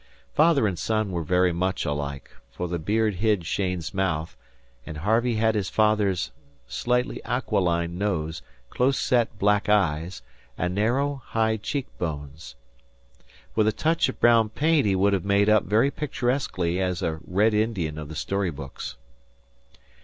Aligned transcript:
Father 0.33 0.65
and 0.65 0.79
son 0.79 1.11
were 1.11 1.21
very 1.21 1.53
much 1.53 1.85
alike; 1.85 2.31
for 2.49 2.67
the 2.67 2.79
beard 2.79 3.17
hid 3.17 3.43
Cheyne's 3.45 3.93
mouth, 3.93 4.35
and 4.83 4.97
Harvey 4.97 5.35
had 5.35 5.53
his 5.53 5.69
father's 5.69 6.31
slightly 6.67 7.21
aquiline 7.23 7.99
nose, 7.99 8.41
close 8.71 8.97
set 8.97 9.37
black 9.37 9.69
eyes, 9.69 10.23
and 10.57 10.73
narrow, 10.73 11.21
high 11.25 11.55
cheek 11.57 11.85
bones. 11.99 12.55
With 13.53 13.67
a 13.67 13.71
touch 13.71 14.09
of 14.09 14.19
brown 14.19 14.49
paint 14.49 14.87
he 14.87 14.95
would 14.95 15.13
have 15.13 15.23
made 15.23 15.49
up 15.49 15.65
very 15.65 15.91
picturesquely 15.91 16.81
as 16.81 17.03
a 17.03 17.19
Red 17.23 17.53
Indian 17.53 17.99
of 17.99 18.09
the 18.09 18.15
story 18.15 18.49
books. 18.49 18.97